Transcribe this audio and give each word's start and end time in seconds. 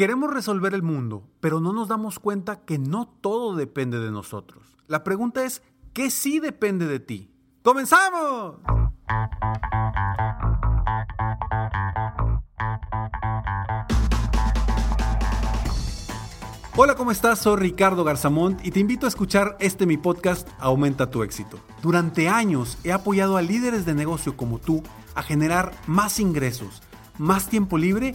Queremos 0.00 0.32
resolver 0.32 0.72
el 0.72 0.82
mundo, 0.82 1.28
pero 1.40 1.60
no 1.60 1.74
nos 1.74 1.88
damos 1.88 2.18
cuenta 2.18 2.64
que 2.64 2.78
no 2.78 3.06
todo 3.20 3.54
depende 3.54 3.98
de 3.98 4.10
nosotros. 4.10 4.78
La 4.86 5.04
pregunta 5.04 5.44
es, 5.44 5.60
¿qué 5.92 6.08
sí 6.08 6.40
depende 6.40 6.86
de 6.86 7.00
ti? 7.00 7.34
¡Comenzamos! 7.62 8.54
Hola, 16.76 16.94
¿cómo 16.94 17.10
estás? 17.10 17.40
Soy 17.40 17.58
Ricardo 17.58 18.02
Garzamont 18.02 18.64
y 18.64 18.70
te 18.70 18.80
invito 18.80 19.04
a 19.04 19.10
escuchar 19.10 19.58
este 19.60 19.84
mi 19.84 19.98
podcast 19.98 20.48
Aumenta 20.60 21.10
tu 21.10 21.22
éxito. 21.22 21.58
Durante 21.82 22.30
años 22.30 22.78
he 22.84 22.92
apoyado 22.92 23.36
a 23.36 23.42
líderes 23.42 23.84
de 23.84 23.92
negocio 23.92 24.34
como 24.34 24.58
tú 24.58 24.82
a 25.14 25.22
generar 25.22 25.72
más 25.86 26.20
ingresos, 26.20 26.82
más 27.18 27.50
tiempo 27.50 27.76
libre 27.76 28.14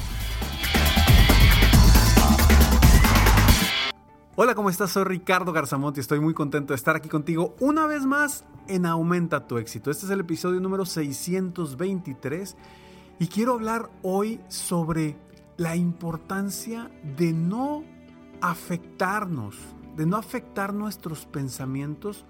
Hola, 4.37 4.55
¿cómo 4.55 4.69
estás? 4.69 4.91
Soy 4.91 5.03
Ricardo 5.03 5.51
Garzamont 5.51 5.97
y 5.97 5.99
estoy 5.99 6.21
muy 6.21 6.33
contento 6.33 6.71
de 6.71 6.77
estar 6.77 6.95
aquí 6.95 7.09
contigo 7.09 7.53
una 7.59 7.85
vez 7.85 8.05
más 8.05 8.45
en 8.69 8.85
Aumenta 8.85 9.45
tu 9.45 9.57
éxito. 9.57 9.91
Este 9.91 10.05
es 10.05 10.11
el 10.11 10.21
episodio 10.21 10.61
número 10.61 10.85
623 10.85 12.55
y 13.19 13.27
quiero 13.27 13.55
hablar 13.55 13.89
hoy 14.03 14.39
sobre 14.47 15.17
la 15.57 15.75
importancia 15.75 16.89
de 17.17 17.33
no 17.33 17.83
afectarnos, 18.39 19.57
de 19.97 20.05
no 20.05 20.15
afectar 20.15 20.73
nuestros 20.73 21.25
pensamientos 21.25 22.23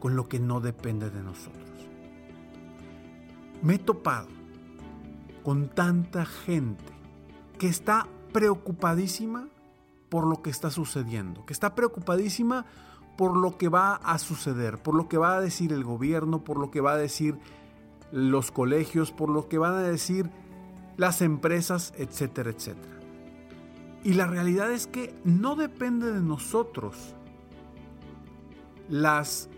con 0.00 0.16
lo 0.16 0.30
que 0.30 0.40
no 0.40 0.62
depende 0.62 1.10
de 1.10 1.22
nosotros. 1.22 1.68
Me 3.60 3.74
he 3.74 3.78
topado 3.78 4.28
con 5.42 5.68
tanta 5.68 6.24
gente 6.24 6.94
que 7.58 7.68
está 7.68 8.08
preocupadísima 8.32 9.51
por 10.12 10.26
lo 10.26 10.42
que 10.42 10.50
está 10.50 10.70
sucediendo, 10.70 11.46
que 11.46 11.54
está 11.54 11.74
preocupadísima 11.74 12.66
por 13.16 13.34
lo 13.34 13.56
que 13.56 13.70
va 13.70 13.94
a 13.94 14.18
suceder, 14.18 14.76
por 14.76 14.94
lo 14.94 15.08
que 15.08 15.16
va 15.16 15.38
a 15.38 15.40
decir 15.40 15.72
el 15.72 15.84
gobierno, 15.84 16.44
por 16.44 16.58
lo 16.58 16.70
que 16.70 16.82
va 16.82 16.92
a 16.92 16.98
decir 16.98 17.38
los 18.10 18.50
colegios, 18.50 19.10
por 19.10 19.30
lo 19.30 19.48
que 19.48 19.56
van 19.56 19.72
a 19.72 19.82
decir 19.82 20.28
las 20.98 21.22
empresas, 21.22 21.94
etcétera, 21.96 22.50
etcétera. 22.50 23.00
Y 24.04 24.12
la 24.12 24.26
realidad 24.26 24.70
es 24.70 24.86
que 24.86 25.18
no 25.24 25.56
depende 25.56 26.12
de 26.12 26.20
nosotros 26.20 27.14
las 28.90 29.48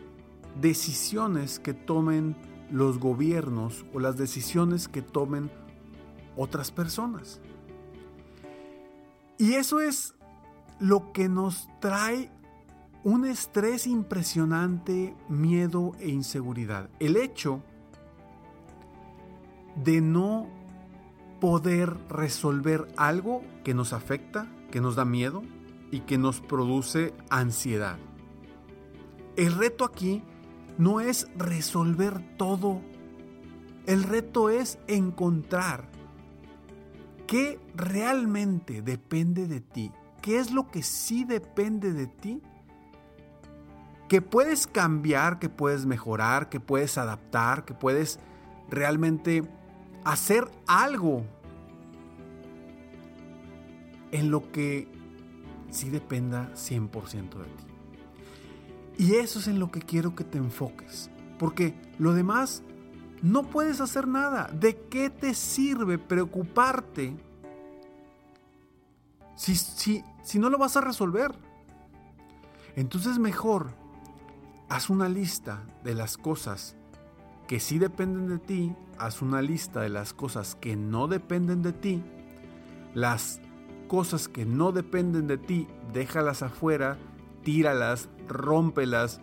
decisiones 0.60 1.58
que 1.58 1.74
tomen 1.74 2.36
los 2.70 3.00
gobiernos 3.00 3.84
o 3.92 3.98
las 3.98 4.16
decisiones 4.16 4.86
que 4.86 5.02
tomen 5.02 5.50
otras 6.36 6.70
personas. 6.70 7.40
Y 9.36 9.54
eso 9.54 9.80
es 9.80 10.14
lo 10.84 11.12
que 11.12 11.30
nos 11.30 11.66
trae 11.80 12.30
un 13.04 13.24
estrés 13.24 13.86
impresionante, 13.86 15.16
miedo 15.30 15.92
e 15.98 16.10
inseguridad. 16.10 16.90
El 17.00 17.16
hecho 17.16 17.62
de 19.82 20.02
no 20.02 20.46
poder 21.40 21.96
resolver 22.10 22.86
algo 22.98 23.40
que 23.64 23.72
nos 23.72 23.94
afecta, 23.94 24.46
que 24.70 24.82
nos 24.82 24.94
da 24.94 25.06
miedo 25.06 25.42
y 25.90 26.00
que 26.00 26.18
nos 26.18 26.42
produce 26.42 27.14
ansiedad. 27.30 27.96
El 29.36 29.54
reto 29.54 29.86
aquí 29.86 30.22
no 30.76 31.00
es 31.00 31.28
resolver 31.34 32.36
todo. 32.36 32.82
El 33.86 34.02
reto 34.02 34.50
es 34.50 34.78
encontrar 34.86 35.88
qué 37.26 37.58
realmente 37.74 38.82
depende 38.82 39.46
de 39.46 39.62
ti 39.62 39.90
qué 40.24 40.38
es 40.38 40.52
lo 40.52 40.70
que 40.70 40.82
sí 40.82 41.24
depende 41.24 41.92
de 41.92 42.06
ti, 42.06 42.40
que 44.08 44.22
puedes 44.22 44.66
cambiar, 44.66 45.38
que 45.38 45.50
puedes 45.50 45.84
mejorar, 45.84 46.48
que 46.48 46.60
puedes 46.60 46.96
adaptar, 46.96 47.66
que 47.66 47.74
puedes 47.74 48.18
realmente 48.70 49.42
hacer 50.02 50.50
algo 50.66 51.26
en 54.12 54.30
lo 54.30 54.50
que 54.50 54.88
sí 55.68 55.90
dependa 55.90 56.50
100% 56.54 57.12
de 57.12 57.44
ti. 57.44 57.64
Y 58.96 59.16
eso 59.16 59.40
es 59.40 59.46
en 59.46 59.58
lo 59.58 59.70
que 59.70 59.80
quiero 59.80 60.14
que 60.14 60.24
te 60.24 60.38
enfoques, 60.38 61.10
porque 61.38 61.74
lo 61.98 62.14
demás 62.14 62.62
no 63.20 63.42
puedes 63.42 63.82
hacer 63.82 64.08
nada. 64.08 64.48
¿De 64.58 64.74
qué 64.88 65.10
te 65.10 65.34
sirve 65.34 65.98
preocuparte 65.98 67.14
si, 69.36 69.54
si, 69.56 70.04
si 70.22 70.38
no 70.38 70.50
lo 70.50 70.58
vas 70.58 70.76
a 70.76 70.80
resolver. 70.80 71.32
Entonces 72.76 73.18
mejor 73.18 73.70
haz 74.68 74.90
una 74.90 75.08
lista 75.08 75.62
de 75.84 75.94
las 75.94 76.16
cosas 76.16 76.76
que 77.46 77.60
sí 77.60 77.78
dependen 77.78 78.28
de 78.28 78.38
ti, 78.38 78.74
haz 78.98 79.22
una 79.22 79.42
lista 79.42 79.80
de 79.80 79.90
las 79.90 80.14
cosas 80.14 80.54
que 80.54 80.76
no 80.76 81.08
dependen 81.08 81.62
de 81.62 81.72
ti, 81.72 82.02
las 82.94 83.40
cosas 83.88 84.28
que 84.28 84.46
no 84.46 84.72
dependen 84.72 85.26
de 85.26 85.38
ti, 85.38 85.68
déjalas 85.92 86.42
afuera, 86.42 86.96
tíralas, 87.42 88.08
rómpelas, 88.28 89.20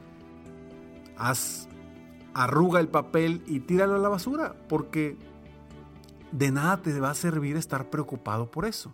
haz, 1.18 1.68
arruga 2.34 2.80
el 2.80 2.88
papel 2.88 3.44
y 3.48 3.62
tíralo 3.62 3.96
a 3.96 4.00
la 4.00 4.10
basura, 4.10 4.56
porque 4.70 5.18
de 6.32 6.52
nada 6.52 6.82
te 6.82 6.98
va 7.00 7.10
a 7.10 7.16
servir 7.16 7.58
estar 7.58 7.90
preocupado 7.90 8.52
por 8.52 8.66
eso. 8.66 8.94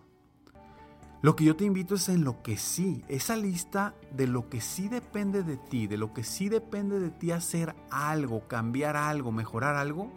Lo 1.20 1.34
que 1.34 1.44
yo 1.44 1.56
te 1.56 1.64
invito 1.64 1.96
es 1.96 2.08
en 2.08 2.22
lo 2.22 2.42
que 2.42 2.56
sí, 2.56 3.04
esa 3.08 3.34
lista 3.34 3.92
de 4.12 4.28
lo 4.28 4.48
que 4.48 4.60
sí 4.60 4.88
depende 4.88 5.42
de 5.42 5.56
ti, 5.56 5.88
de 5.88 5.96
lo 5.96 6.14
que 6.14 6.22
sí 6.22 6.48
depende 6.48 7.00
de 7.00 7.10
ti 7.10 7.32
hacer 7.32 7.74
algo, 7.90 8.46
cambiar 8.46 8.96
algo, 8.96 9.32
mejorar 9.32 9.74
algo, 9.74 10.12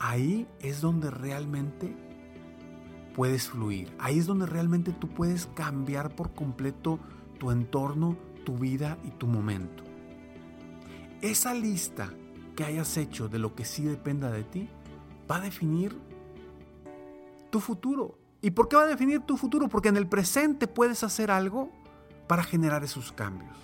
ahí 0.00 0.46
es 0.60 0.80
donde 0.80 1.10
realmente 1.10 1.94
puedes 3.14 3.50
fluir, 3.50 3.94
ahí 3.98 4.18
es 4.18 4.26
donde 4.26 4.46
realmente 4.46 4.92
tú 4.92 5.08
puedes 5.08 5.44
cambiar 5.48 6.16
por 6.16 6.32
completo 6.32 6.98
tu 7.38 7.50
entorno, 7.50 8.16
tu 8.46 8.56
vida 8.56 8.96
y 9.04 9.10
tu 9.10 9.26
momento. 9.26 9.84
Esa 11.20 11.52
lista 11.52 12.10
que 12.56 12.64
hayas 12.64 12.96
hecho 12.96 13.28
de 13.28 13.38
lo 13.38 13.54
que 13.54 13.66
sí 13.66 13.84
dependa 13.84 14.30
de 14.30 14.44
ti 14.44 14.70
va 15.30 15.36
a 15.36 15.40
definir 15.40 15.98
tu 17.50 17.60
futuro, 17.60 18.18
¿Y 18.42 18.50
por 18.50 18.68
qué 18.68 18.76
va 18.76 18.82
a 18.82 18.86
definir 18.86 19.20
tu 19.20 19.36
futuro? 19.36 19.68
Porque 19.68 19.88
en 19.88 19.96
el 19.96 20.06
presente 20.06 20.66
puedes 20.66 21.02
hacer 21.02 21.30
algo 21.30 21.70
para 22.26 22.42
generar 22.42 22.84
esos 22.84 23.12
cambios. 23.12 23.56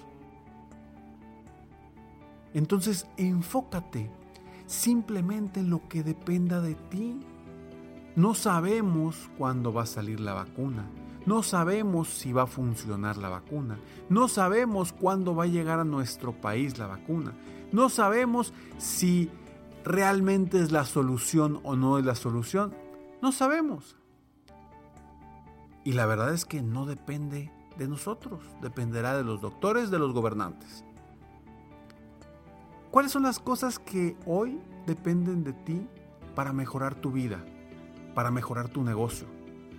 Entonces, 2.55 3.07
enfócate 3.17 4.11
simplemente 4.67 5.61
en 5.61 5.71
lo 5.71 5.87
que 5.89 6.03
dependa 6.03 6.61
de 6.61 6.75
ti. 6.75 7.21
No 8.17 8.35
sabemos 8.35 9.31
cuándo 9.39 9.73
va 9.73 9.83
a 9.83 9.87
salir 9.87 10.21
la 10.21 10.35
vacuna. 10.35 10.87
No 11.25 11.43
sabemos 11.43 12.09
si 12.09 12.33
va 12.33 12.43
a 12.43 12.47
funcionar 12.47 13.17
la 13.17 13.29
vacuna. 13.29 13.79
No 14.09 14.29
sabemos 14.29 14.93
cuándo 14.93 15.35
va 15.35 15.45
a 15.45 15.49
llegar 15.49 15.79
a 15.79 15.85
nuestro 15.85 16.33
país 16.33 16.79
la 16.79 16.89
vacuna. 16.89 17.33
No 17.71 17.89
sabemos 17.89 18.53
si 18.79 19.31
realmente 19.85 20.61
es 20.61 20.73
la 20.73 20.85
solución 20.85 21.61
o 21.63 21.77
no 21.77 21.99
es 21.99 22.05
la 22.05 22.15
solución. 22.15 22.75
No 23.23 23.33
sabemos. 23.33 23.97
Y 25.85 25.93
la 25.93 26.07
verdad 26.07 26.33
es 26.33 26.45
que 26.45 26.63
no 26.63 26.87
depende 26.87 27.51
de 27.77 27.89
nosotros, 27.89 28.41
dependerá 28.61 29.17
de 29.17 29.25
los 29.25 29.41
doctores, 29.41 29.91
de 29.91 29.99
los 29.99 30.13
gobernantes. 30.13 30.85
¿Cuáles 32.91 33.13
son 33.13 33.23
las 33.23 33.39
cosas 33.39 33.79
que 33.79 34.17
hoy 34.27 34.61
dependen 34.87 35.45
de 35.45 35.55
ti 35.55 35.89
para 36.35 36.53
mejorar 36.53 36.95
tu 36.95 37.11
vida, 37.11 37.45
para 38.15 38.31
mejorar 38.31 38.69
tu 38.69 38.83
negocio, 38.83 39.27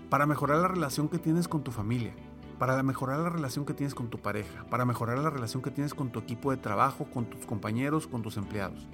para 0.09 0.25
mejorar 0.25 0.57
la 0.57 0.67
relación 0.67 1.09
que 1.09 1.19
tienes 1.19 1.47
con 1.47 1.63
tu 1.63 1.71
familia, 1.71 2.13
para 2.57 2.81
mejorar 2.81 3.19
la 3.19 3.29
relación 3.29 3.65
que 3.65 3.73
tienes 3.73 3.95
con 3.95 4.09
tu 4.09 4.19
pareja, 4.19 4.65
para 4.65 4.85
mejorar 4.85 5.19
la 5.19 5.29
relación 5.29 5.61
que 5.61 5.71
tienes 5.71 5.93
con 5.93 6.11
tu 6.11 6.19
equipo 6.19 6.51
de 6.51 6.57
trabajo, 6.57 7.05
con 7.05 7.25
tus 7.25 7.45
compañeros, 7.45 8.07
con 8.07 8.21
tus 8.21 8.37
empleados? 8.37 8.87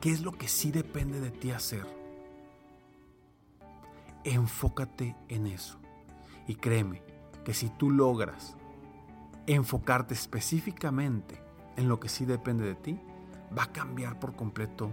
¿Qué 0.00 0.10
es 0.10 0.20
lo 0.20 0.32
que 0.32 0.48
sí 0.48 0.70
depende 0.70 1.20
de 1.20 1.30
ti 1.30 1.50
hacer? 1.50 2.03
Enfócate 4.24 5.16
en 5.28 5.46
eso. 5.46 5.78
Y 6.46 6.56
créeme 6.56 7.02
que 7.44 7.54
si 7.54 7.68
tú 7.70 7.90
logras 7.90 8.56
enfocarte 9.46 10.14
específicamente 10.14 11.40
en 11.76 11.88
lo 11.88 12.00
que 12.00 12.08
sí 12.08 12.24
depende 12.24 12.64
de 12.64 12.74
ti, 12.74 13.00
va 13.56 13.64
a 13.64 13.72
cambiar 13.72 14.18
por 14.18 14.34
completo 14.34 14.90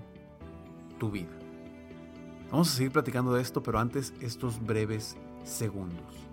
tu 0.99 1.09
vida. 1.09 1.31
Vamos 2.51 2.71
a 2.71 2.75
seguir 2.75 2.91
platicando 2.91 3.33
de 3.33 3.41
esto, 3.41 3.63
pero 3.63 3.79
antes 3.79 4.13
estos 4.19 4.61
breves 4.63 5.15
segundos. 5.43 6.27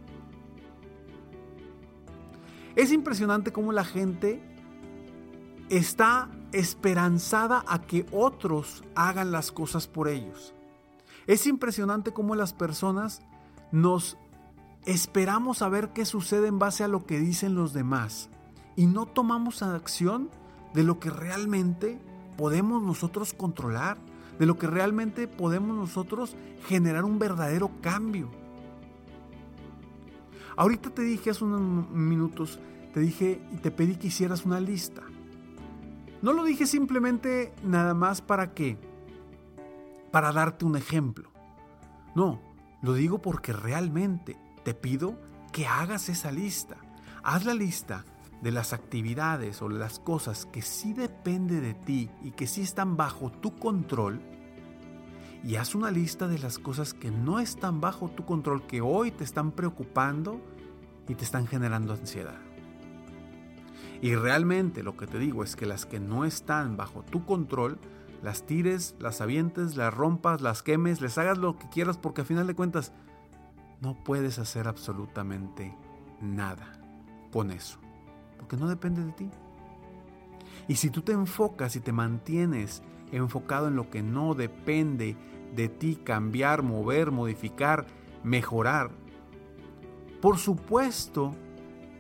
Es 2.75 2.93
impresionante 2.93 3.53
cómo 3.53 3.73
la 3.73 3.85
gente 3.85 4.43
está 5.69 6.31
esperanzada 6.53 7.65
a 7.67 7.81
que 7.83 8.07
otros 8.13 8.83
hagan 8.95 9.33
las 9.33 9.53
cosas 9.53 9.87
por 9.87 10.09
ellos. 10.09 10.55
Es 11.29 11.47
impresionante 11.47 12.13
cómo 12.15 12.35
las 12.35 12.55
personas 12.55 13.21
nos 13.71 14.17
esperamos 14.87 15.61
a 15.61 15.69
ver 15.69 15.91
qué 15.91 16.07
sucede 16.07 16.49
en 16.49 16.59
base 16.59 16.85
a 16.85 16.89
lo 16.89 17.05
que 17.05 17.21
dicen 17.21 17.55
los 17.55 17.75
demás 17.75 18.31
y 18.77 18.87
no 18.87 19.05
tomamos 19.05 19.63
acción 19.63 20.31
de 20.73 20.85
lo 20.85 20.99
que 20.99 21.11
realmente 21.11 21.99
podemos 22.39 22.83
nosotros 22.83 23.35
controlar, 23.35 23.99
de 24.39 24.47
lo 24.47 24.57
que 24.57 24.69
realmente 24.69 25.29
podemos 25.29 25.77
nosotros 25.77 26.35
generar 26.67 27.05
un 27.05 27.19
verdadero 27.19 27.71
cambio. 27.83 28.31
Ahorita 30.57 30.89
te 30.89 31.03
dije 31.03 31.29
hace 31.29 31.45
unos 31.45 31.91
minutos, 31.91 32.59
te 32.95 33.01
dije 33.01 33.43
y 33.53 33.57
te 33.59 33.71
pedí 33.71 33.97
que 33.97 34.07
hicieras 34.07 34.47
una 34.47 34.61
lista. 34.61 35.03
No 36.23 36.33
lo 36.33 36.43
dije 36.43 36.67
simplemente 36.67 37.53
nada 37.63 37.93
más 37.93 38.23
para 38.23 38.55
qué, 38.55 38.79
para 40.11 40.33
darte 40.33 40.65
un 40.65 40.77
ejemplo. 40.77 41.31
No, 42.15 42.41
lo 42.83 42.95
digo 42.95 43.21
porque 43.21 43.53
realmente 43.53 44.37
te 44.65 44.75
pido 44.75 45.19
que 45.53 45.67
hagas 45.67 46.09
esa 46.09 46.31
lista. 46.31 46.77
Haz 47.23 47.45
la 47.45 47.55
lista 47.55 48.05
de 48.43 48.53
las 48.53 48.73
actividades 48.73 49.63
o 49.63 49.69
las 49.69 49.99
cosas 49.99 50.47
que 50.47 50.63
sí 50.63 50.93
depende 50.93 51.61
de 51.61 51.75
ti 51.75 52.11
y 52.23 52.31
que 52.31 52.47
sí 52.47 52.63
están 52.63 52.97
bajo 52.97 53.31
tu 53.31 53.57
control 53.57 54.21
y 55.45 55.57
haz 55.57 55.75
una 55.75 55.91
lista 55.91 56.27
de 56.27 56.39
las 56.39 56.59
cosas 56.59 56.95
que 56.95 57.11
no 57.11 57.39
están 57.39 57.81
bajo 57.81 58.09
tu 58.09 58.25
control, 58.25 58.67
que 58.67 58.81
hoy 58.81 59.11
te 59.11 59.25
están 59.25 59.53
preocupando 59.53 60.41
y 61.09 61.15
te 61.15 61.25
están 61.25 61.47
generando 61.47 61.93
ansiedad. 61.93 62.39
Y 64.03 64.15
realmente 64.15 64.83
lo 64.83 64.97
que 64.97 65.07
te 65.07 65.19
digo 65.19 65.43
es 65.43 65.57
que 65.57 65.67
las 65.67 65.87
que 65.87 66.01
no 66.01 66.25
están 66.25 66.77
bajo 66.77 67.03
tu 67.03 67.25
control, 67.25 67.79
las 68.23 68.45
tires, 68.45 68.95
las 68.99 69.21
avientes, 69.21 69.77
las 69.77 69.95
rompas, 69.95 70.41
las 70.41 70.63
quemes, 70.63 71.01
les 71.01 71.19
hagas 71.19 71.39
lo 71.39 71.59
que 71.59 71.69
quieras 71.69 71.99
porque 71.99 72.23
a 72.23 72.25
final 72.25 72.47
de 72.47 72.55
cuentas 72.55 72.93
no 73.81 73.95
puedes 74.03 74.39
hacer 74.39 74.69
absolutamente 74.69 75.77
nada 76.21 76.73
con 77.31 77.51
eso 77.51 77.79
porque 78.39 78.57
no 78.57 78.69
depende 78.69 79.05
de 79.05 79.13
ti. 79.13 79.31
Y 80.69 80.77
si 80.77 80.91
tú 80.91 81.03
te 81.03 81.13
enfocas 81.13 81.77
y 81.77 81.81
te 81.81 81.93
mantienes 81.93 82.83
enfocado 83.13 83.69
en 83.69 83.77
lo 83.77 83.91
que 83.91 84.03
no 84.03 84.35
depende 84.35 85.17
de 85.55 85.69
ti, 85.69 85.97
cambiar, 85.97 86.63
mover, 86.63 87.11
modificar, 87.11 87.87
mejorar, 88.23 88.91
por 90.21 90.39
supuesto 90.39 91.35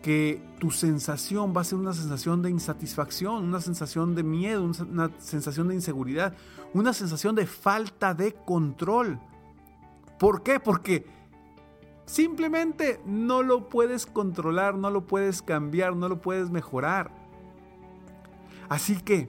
que 0.03 0.41
tu 0.59 0.71
sensación 0.71 1.53
va 1.57 1.63
a 1.63 1.65
ser 1.65 1.79
una 1.79 1.93
sensación 1.93 2.43
de 2.43 2.51
insatisfacción, 2.51 3.45
una 3.45 3.61
sensación 3.61 4.15
de 4.15 4.23
miedo, 4.23 4.65
una 4.65 5.11
sensación 5.19 5.69
de 5.69 5.75
inseguridad, 5.75 6.35
una 6.75 6.93
sensación 6.93 7.35
de 7.35 7.47
falta 7.47 8.15
de 8.15 8.33
control. 8.33 9.19
¿Por 10.19 10.43
qué? 10.43 10.61
Porque 10.61 11.07
Simplemente 12.09 13.03
no 13.05 13.43
lo 13.43 13.69
puedes 13.69 14.07
controlar, 14.07 14.77
no 14.77 14.89
lo 14.89 15.07
puedes 15.07 15.43
cambiar, 15.43 15.95
no 15.95 16.09
lo 16.09 16.23
puedes 16.23 16.49
mejorar. 16.49 17.11
Así 18.71 18.97
que, 18.97 19.29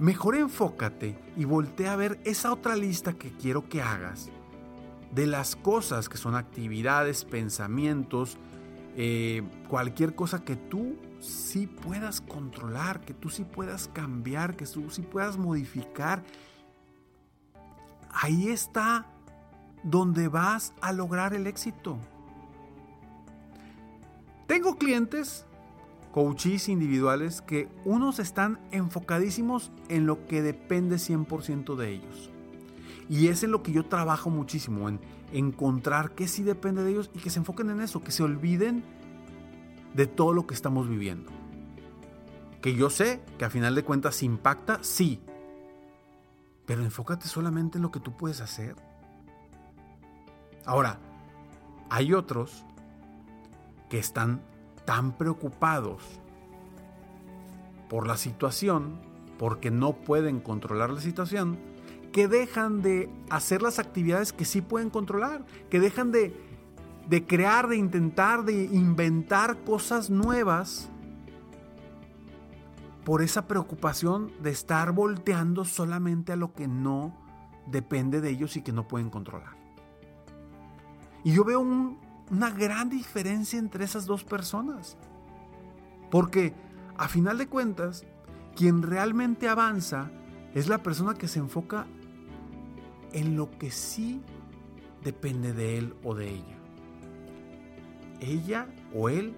mejor 0.00 0.34
enfócate 0.34 1.16
y 1.36 1.44
voltea 1.44 1.92
a 1.92 1.96
ver 1.96 2.18
esa 2.24 2.52
otra 2.52 2.74
lista 2.74 3.12
que 3.12 3.30
quiero 3.30 3.68
que 3.68 3.80
hagas 3.80 4.28
de 5.12 5.28
las 5.28 5.54
cosas 5.54 6.08
que 6.08 6.18
son 6.18 6.34
actividades, 6.34 7.24
pensamientos, 7.24 8.38
eh, 8.96 9.42
cualquier 9.68 10.14
cosa 10.14 10.44
que 10.44 10.56
tú 10.56 10.96
sí 11.20 11.66
puedas 11.66 12.20
controlar, 12.20 13.00
que 13.00 13.14
tú 13.14 13.30
sí 13.30 13.44
puedas 13.44 13.88
cambiar, 13.88 14.56
que 14.56 14.66
tú 14.66 14.90
sí 14.90 15.02
puedas 15.02 15.36
modificar. 15.36 16.22
Ahí 18.10 18.48
está 18.48 19.06
donde 19.82 20.28
vas 20.28 20.72
a 20.80 20.92
lograr 20.92 21.34
el 21.34 21.46
éxito. 21.46 21.98
Tengo 24.46 24.78
clientes, 24.78 25.44
coaches 26.12 26.68
individuales, 26.68 27.42
que 27.42 27.68
unos 27.84 28.18
están 28.18 28.58
enfocadísimos 28.70 29.70
en 29.88 30.06
lo 30.06 30.26
que 30.26 30.42
depende 30.42 30.96
100% 30.96 31.76
de 31.76 31.90
ellos. 31.90 32.30
Y 33.08 33.28
es 33.28 33.42
en 33.42 33.50
lo 33.50 33.62
que 33.62 33.72
yo 33.72 33.86
trabajo 33.86 34.30
muchísimo, 34.30 34.88
en 34.88 35.00
encontrar 35.32 36.12
qué 36.12 36.28
sí 36.28 36.42
depende 36.42 36.82
de 36.82 36.90
ellos 36.90 37.10
y 37.14 37.18
que 37.18 37.30
se 37.30 37.38
enfoquen 37.38 37.70
en 37.70 37.80
eso, 37.80 38.02
que 38.02 38.12
se 38.12 38.22
olviden 38.22 38.84
de 39.94 40.06
todo 40.06 40.32
lo 40.32 40.46
que 40.46 40.54
estamos 40.54 40.88
viviendo. 40.88 41.30
Que 42.60 42.74
yo 42.74 42.90
sé 42.90 43.20
que 43.38 43.44
a 43.44 43.50
final 43.50 43.74
de 43.74 43.84
cuentas 43.84 44.22
impacta, 44.22 44.78
sí. 44.82 45.20
Pero 46.66 46.82
enfócate 46.82 47.28
solamente 47.28 47.78
en 47.78 47.82
lo 47.82 47.90
que 47.90 48.00
tú 48.00 48.16
puedes 48.16 48.40
hacer. 48.40 48.76
Ahora, 50.64 50.98
hay 51.88 52.12
otros 52.12 52.64
que 53.88 53.98
están 53.98 54.42
tan 54.84 55.16
preocupados 55.16 56.02
por 57.88 58.06
la 58.06 58.16
situación, 58.16 59.00
porque 59.38 59.70
no 59.70 59.94
pueden 59.94 60.40
controlar 60.40 60.90
la 60.90 61.00
situación, 61.00 61.58
que 62.12 62.28
dejan 62.28 62.82
de 62.82 63.10
hacer 63.30 63.62
las 63.62 63.78
actividades 63.78 64.32
que 64.32 64.44
sí 64.44 64.60
pueden 64.60 64.90
controlar, 64.90 65.44
que 65.70 65.80
dejan 65.80 66.10
de, 66.10 66.34
de 67.08 67.26
crear, 67.26 67.68
de 67.68 67.76
intentar, 67.76 68.44
de 68.44 68.64
inventar 68.64 69.58
cosas 69.64 70.10
nuevas 70.10 70.88
por 73.04 73.22
esa 73.22 73.48
preocupación 73.48 74.32
de 74.42 74.50
estar 74.50 74.92
volteando 74.92 75.64
solamente 75.64 76.32
a 76.32 76.36
lo 76.36 76.52
que 76.52 76.68
no 76.68 77.16
depende 77.66 78.20
de 78.20 78.30
ellos 78.30 78.56
y 78.56 78.62
que 78.62 78.72
no 78.72 78.86
pueden 78.86 79.10
controlar. 79.10 79.56
Y 81.24 81.32
yo 81.32 81.44
veo 81.44 81.60
una 81.60 82.50
gran 82.50 82.88
diferencia 82.88 83.58
entre 83.58 83.84
esas 83.84 84.06
dos 84.06 84.24
personas. 84.24 84.96
Porque 86.10 86.54
a 86.96 87.08
final 87.08 87.38
de 87.38 87.48
cuentas, 87.48 88.04
quien 88.54 88.82
realmente 88.82 89.48
avanza 89.48 90.10
es 90.54 90.68
la 90.68 90.82
persona 90.82 91.14
que 91.14 91.28
se 91.28 91.38
enfoca 91.38 91.86
en 93.12 93.36
lo 93.36 93.50
que 93.58 93.70
sí 93.70 94.20
depende 95.02 95.52
de 95.52 95.78
él 95.78 95.94
o 96.04 96.14
de 96.14 96.30
ella. 96.30 96.58
Ella 98.20 98.66
o 98.94 99.08
él 99.08 99.34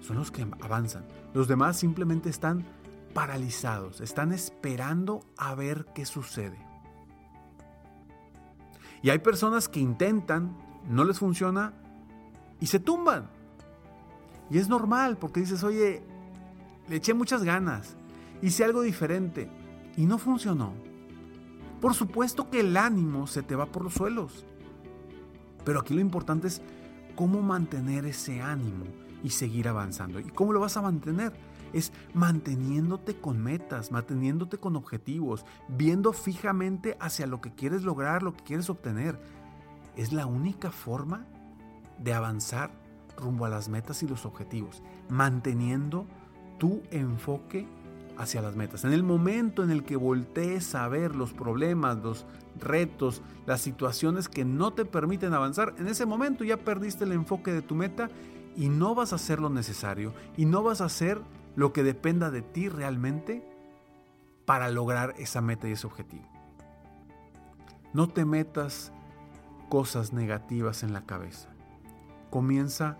son 0.00 0.16
los 0.16 0.30
que 0.30 0.46
avanzan. 0.60 1.04
Los 1.34 1.48
demás 1.48 1.76
simplemente 1.76 2.30
están 2.30 2.64
paralizados, 3.12 4.00
están 4.00 4.32
esperando 4.32 5.20
a 5.36 5.54
ver 5.54 5.86
qué 5.94 6.04
sucede. 6.04 6.58
Y 9.02 9.10
hay 9.10 9.18
personas 9.18 9.68
que 9.68 9.80
intentan, 9.80 10.56
no 10.88 11.04
les 11.04 11.18
funciona 11.18 11.72
y 12.60 12.66
se 12.66 12.80
tumban. 12.80 13.28
Y 14.50 14.58
es 14.58 14.68
normal 14.68 15.16
porque 15.16 15.40
dices, 15.40 15.62
oye, 15.62 16.02
le 16.88 16.96
eché 16.96 17.14
muchas 17.14 17.44
ganas, 17.44 17.96
hice 18.42 18.64
algo 18.64 18.82
diferente 18.82 19.48
y 19.96 20.06
no 20.06 20.18
funcionó. 20.18 20.89
Por 21.80 21.94
supuesto 21.94 22.50
que 22.50 22.60
el 22.60 22.76
ánimo 22.76 23.26
se 23.26 23.42
te 23.42 23.56
va 23.56 23.66
por 23.66 23.84
los 23.84 23.94
suelos. 23.94 24.44
Pero 25.64 25.80
aquí 25.80 25.94
lo 25.94 26.00
importante 26.00 26.48
es 26.48 26.62
cómo 27.14 27.42
mantener 27.42 28.04
ese 28.06 28.40
ánimo 28.40 28.84
y 29.22 29.30
seguir 29.30 29.68
avanzando. 29.68 30.20
¿Y 30.20 30.24
cómo 30.24 30.52
lo 30.52 30.60
vas 30.60 30.76
a 30.76 30.82
mantener? 30.82 31.32
Es 31.72 31.92
manteniéndote 32.14 33.20
con 33.20 33.42
metas, 33.42 33.92
manteniéndote 33.92 34.58
con 34.58 34.76
objetivos, 34.76 35.44
viendo 35.68 36.12
fijamente 36.12 36.96
hacia 37.00 37.26
lo 37.26 37.40
que 37.40 37.54
quieres 37.54 37.82
lograr, 37.82 38.22
lo 38.22 38.34
que 38.34 38.44
quieres 38.44 38.68
obtener 38.70 39.20
es 39.96 40.12
la 40.12 40.26
única 40.26 40.70
forma 40.70 41.26
de 41.98 42.14
avanzar 42.14 42.70
rumbo 43.16 43.44
a 43.44 43.50
las 43.50 43.68
metas 43.68 44.02
y 44.02 44.08
los 44.08 44.24
objetivos, 44.24 44.82
manteniendo 45.08 46.06
tu 46.58 46.82
enfoque 46.90 47.68
hacia 48.20 48.42
las 48.42 48.54
metas. 48.54 48.84
En 48.84 48.92
el 48.92 49.02
momento 49.02 49.64
en 49.64 49.70
el 49.70 49.82
que 49.82 49.96
voltees 49.96 50.74
a 50.74 50.86
ver 50.88 51.16
los 51.16 51.32
problemas, 51.32 51.98
los 51.98 52.26
retos, 52.58 53.22
las 53.46 53.60
situaciones 53.62 54.28
que 54.28 54.44
no 54.44 54.72
te 54.72 54.84
permiten 54.84 55.32
avanzar, 55.32 55.74
en 55.78 55.88
ese 55.88 56.04
momento 56.06 56.44
ya 56.44 56.58
perdiste 56.58 57.04
el 57.04 57.12
enfoque 57.12 57.52
de 57.52 57.62
tu 57.62 57.74
meta 57.74 58.10
y 58.56 58.68
no 58.68 58.94
vas 58.94 59.12
a 59.12 59.16
hacer 59.16 59.40
lo 59.40 59.48
necesario 59.48 60.12
y 60.36 60.44
no 60.44 60.62
vas 60.62 60.80
a 60.80 60.86
hacer 60.86 61.20
lo 61.56 61.72
que 61.72 61.82
dependa 61.82 62.30
de 62.30 62.42
ti 62.42 62.68
realmente 62.68 63.42
para 64.44 64.68
lograr 64.68 65.14
esa 65.18 65.40
meta 65.40 65.68
y 65.68 65.72
ese 65.72 65.86
objetivo. 65.86 66.28
No 67.94 68.08
te 68.08 68.24
metas 68.24 68.92
cosas 69.68 70.12
negativas 70.12 70.82
en 70.82 70.92
la 70.92 71.06
cabeza. 71.06 71.48
Comienza 72.30 72.98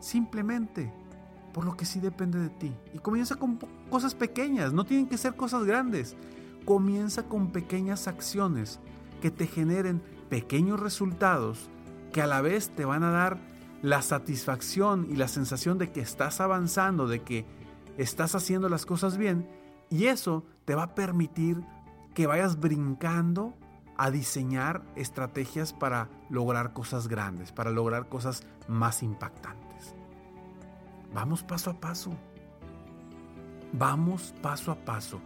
simplemente 0.00 0.92
por 1.52 1.64
lo 1.64 1.76
que 1.76 1.84
sí 1.84 2.00
depende 2.00 2.38
de 2.38 2.48
ti. 2.48 2.72
Y 2.94 2.98
comienza 2.98 3.36
con 3.36 3.58
cosas 3.90 4.14
pequeñas, 4.14 4.72
no 4.72 4.84
tienen 4.84 5.08
que 5.08 5.18
ser 5.18 5.34
cosas 5.34 5.64
grandes. 5.64 6.16
Comienza 6.64 7.24
con 7.24 7.50
pequeñas 7.50 8.08
acciones 8.08 8.80
que 9.20 9.30
te 9.30 9.46
generen 9.46 10.02
pequeños 10.28 10.80
resultados 10.80 11.68
que 12.12 12.22
a 12.22 12.26
la 12.26 12.40
vez 12.40 12.70
te 12.70 12.84
van 12.84 13.02
a 13.02 13.10
dar 13.10 13.38
la 13.82 14.00
satisfacción 14.02 15.06
y 15.10 15.16
la 15.16 15.28
sensación 15.28 15.78
de 15.78 15.90
que 15.90 16.00
estás 16.00 16.40
avanzando, 16.40 17.08
de 17.08 17.22
que 17.22 17.46
estás 17.98 18.34
haciendo 18.34 18.68
las 18.68 18.86
cosas 18.86 19.16
bien 19.16 19.46
y 19.92 20.06
eso 20.06 20.44
te 20.64 20.74
va 20.74 20.84
a 20.84 20.94
permitir 20.94 21.62
que 22.14 22.26
vayas 22.26 22.58
brincando 22.58 23.54
a 23.98 24.10
diseñar 24.10 24.82
estrategias 24.96 25.72
para 25.72 26.08
lograr 26.30 26.72
cosas 26.72 27.08
grandes, 27.08 27.52
para 27.52 27.70
lograr 27.70 28.08
cosas 28.08 28.42
más 28.68 29.02
impactantes. 29.02 29.61
Vamos 31.14 31.42
paso 31.42 31.70
a 31.70 31.74
paso. 31.74 32.12
Vamos 33.72 34.34
paso 34.42 34.70
a 34.70 34.76
paso. 34.76 35.20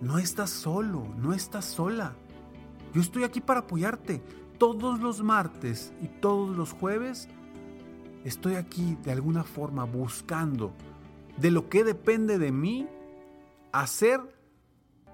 No 0.00 0.18
estás 0.18 0.50
solo, 0.50 1.06
no 1.16 1.32
estás 1.32 1.64
sola. 1.64 2.14
Yo 2.94 3.00
estoy 3.00 3.24
aquí 3.24 3.40
para 3.40 3.60
apoyarte. 3.60 4.22
Todos 4.58 5.00
los 5.00 5.22
martes 5.22 5.92
y 6.02 6.08
todos 6.08 6.54
los 6.56 6.72
jueves 6.72 7.28
estoy 8.24 8.56
aquí 8.56 8.96
de 9.02 9.12
alguna 9.12 9.42
forma 9.42 9.84
buscando 9.84 10.74
de 11.38 11.50
lo 11.50 11.70
que 11.70 11.84
depende 11.84 12.38
de 12.38 12.52
mí 12.52 12.86
hacer 13.72 14.20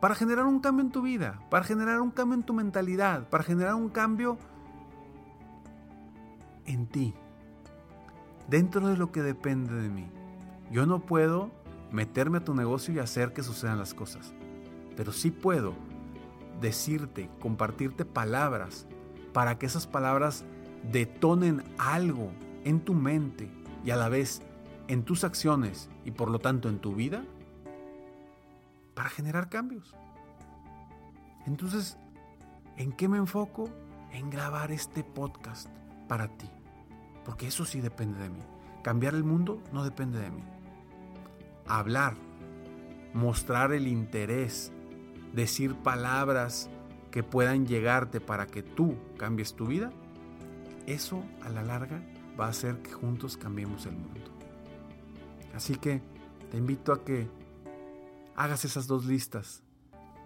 para 0.00 0.14
generar 0.14 0.46
un 0.46 0.60
cambio 0.60 0.84
en 0.84 0.90
tu 0.90 1.02
vida, 1.02 1.40
para 1.50 1.64
generar 1.64 2.00
un 2.00 2.10
cambio 2.10 2.36
en 2.36 2.42
tu 2.42 2.52
mentalidad, 2.52 3.28
para 3.28 3.44
generar 3.44 3.74
un 3.74 3.88
cambio 3.88 4.36
en 6.64 6.86
ti, 6.86 7.14
dentro 8.48 8.88
de 8.88 8.96
lo 8.96 9.12
que 9.12 9.22
depende 9.22 9.74
de 9.74 9.88
mí. 9.88 10.08
Yo 10.70 10.86
no 10.86 11.00
puedo 11.00 11.50
meterme 11.90 12.38
a 12.38 12.44
tu 12.44 12.54
negocio 12.54 12.94
y 12.94 12.98
hacer 12.98 13.32
que 13.32 13.42
sucedan 13.42 13.78
las 13.78 13.94
cosas, 13.94 14.34
pero 14.96 15.12
sí 15.12 15.30
puedo 15.30 15.74
decirte, 16.60 17.30
compartirte 17.40 18.04
palabras 18.04 18.86
para 19.32 19.58
que 19.58 19.66
esas 19.66 19.86
palabras 19.86 20.44
detonen 20.90 21.62
algo 21.78 22.30
en 22.64 22.80
tu 22.80 22.94
mente 22.94 23.48
y 23.84 23.90
a 23.90 23.96
la 23.96 24.08
vez 24.08 24.42
en 24.88 25.04
tus 25.04 25.24
acciones 25.24 25.88
y 26.04 26.10
por 26.10 26.30
lo 26.30 26.38
tanto 26.38 26.68
en 26.68 26.78
tu 26.78 26.94
vida 26.94 27.24
para 28.94 29.10
generar 29.10 29.48
cambios. 29.48 29.94
Entonces, 31.46 31.98
¿en 32.76 32.92
qué 32.92 33.08
me 33.08 33.18
enfoco? 33.18 33.68
En 34.10 34.30
grabar 34.30 34.72
este 34.72 35.04
podcast 35.04 35.68
para 36.08 36.28
ti. 36.28 36.48
Porque 37.26 37.48
eso 37.48 37.64
sí 37.64 37.80
depende 37.80 38.20
de 38.20 38.30
mí. 38.30 38.40
Cambiar 38.82 39.14
el 39.14 39.24
mundo 39.24 39.60
no 39.72 39.82
depende 39.82 40.20
de 40.20 40.30
mí. 40.30 40.44
Hablar, 41.66 42.14
mostrar 43.12 43.72
el 43.72 43.88
interés, 43.88 44.72
decir 45.34 45.74
palabras 45.74 46.70
que 47.10 47.24
puedan 47.24 47.66
llegarte 47.66 48.20
para 48.20 48.46
que 48.46 48.62
tú 48.62 48.96
cambies 49.18 49.54
tu 49.54 49.66
vida, 49.66 49.90
eso 50.86 51.24
a 51.42 51.48
la 51.48 51.64
larga 51.64 52.00
va 52.38 52.46
a 52.46 52.50
hacer 52.50 52.80
que 52.80 52.92
juntos 52.92 53.36
cambiemos 53.36 53.86
el 53.86 53.96
mundo. 53.96 54.30
Así 55.52 55.74
que 55.74 56.00
te 56.52 56.58
invito 56.58 56.92
a 56.92 57.04
que 57.04 57.28
hagas 58.36 58.64
esas 58.64 58.86
dos 58.86 59.04
listas, 59.04 59.64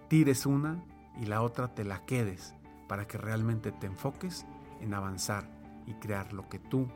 tires 0.09 0.45
una 0.45 0.85
y 1.19 1.25
la 1.25 1.41
otra 1.41 1.75
te 1.75 1.85
la 1.85 2.05
quedes 2.05 2.55
para 2.89 3.07
que 3.07 3.17
realmente 3.17 3.73
te 3.73 3.87
enfoques 3.87 4.45
en 4.81 4.93
avanzar 4.93 5.60
y 5.87 5.95
crear 5.95 6.33
lo 6.33 6.49
que 6.49 6.59
tú 6.59 6.89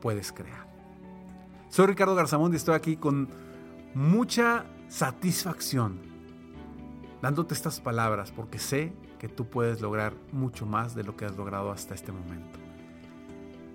puedes 0.00 0.32
crear. 0.32 0.66
Soy 1.68 1.86
Ricardo 1.86 2.14
Garzamón 2.14 2.52
y 2.52 2.56
estoy 2.56 2.74
aquí 2.74 2.96
con 2.96 3.28
mucha 3.94 4.66
satisfacción 4.88 6.00
dándote 7.22 7.54
estas 7.54 7.80
palabras 7.80 8.32
porque 8.32 8.58
sé 8.58 8.92
que 9.18 9.28
tú 9.28 9.46
puedes 9.46 9.80
lograr 9.80 10.12
mucho 10.30 10.66
más 10.66 10.94
de 10.94 11.04
lo 11.04 11.16
que 11.16 11.24
has 11.24 11.34
logrado 11.36 11.72
hasta 11.72 11.94
este 11.94 12.12
momento. 12.12 12.58